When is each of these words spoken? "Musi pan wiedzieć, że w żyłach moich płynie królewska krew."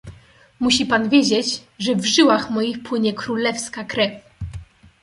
"Musi 0.59 0.85
pan 0.85 1.09
wiedzieć, 1.09 1.63
że 1.79 1.95
w 1.95 2.05
żyłach 2.05 2.49
moich 2.49 2.83
płynie 2.83 3.13
królewska 3.13 3.83
krew." 3.83 4.21